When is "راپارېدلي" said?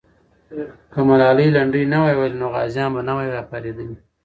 3.35-3.97